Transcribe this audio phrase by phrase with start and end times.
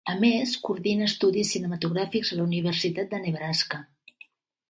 [0.11, 3.83] A més, coordina estudis cinematogràfics a la Universitat de Nebraska.